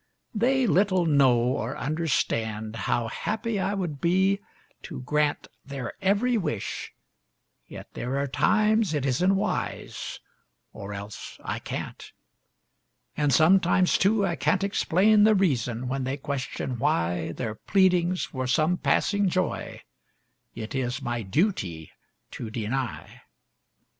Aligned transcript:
They 0.33 0.65
little 0.65 1.05
know 1.05 1.35
or 1.37 1.77
understand 1.77 2.75
how 2.75 3.07
happy 3.07 3.59
I 3.59 3.75
would 3.75 4.01
be 4.01 4.39
to 4.81 5.01
grant 5.03 5.45
Their 5.63 5.93
every 6.01 6.39
wish, 6.39 6.91
yet 7.67 7.93
there 7.93 8.17
are 8.17 8.25
times 8.25 8.95
it 8.95 9.05
isn't 9.05 9.35
wise, 9.35 10.19
or 10.73 10.95
else 10.95 11.37
I 11.43 11.59
can't. 11.59 12.11
And 13.15 13.31
sometimes, 13.31 13.99
too, 13.99 14.25
I 14.25 14.35
can't 14.35 14.63
explain 14.63 15.23
the 15.23 15.35
reason 15.35 15.87
when 15.87 16.03
they 16.03 16.17
question 16.17 16.79
why 16.79 17.33
Their 17.33 17.53
pleadings 17.53 18.23
for 18.25 18.47
some 18.47 18.77
passing 18.77 19.29
joy 19.29 19.83
it 20.55 20.73
is 20.73 21.03
my 21.03 21.21
duty 21.21 21.91
to 22.31 22.49
deny. 22.49 23.21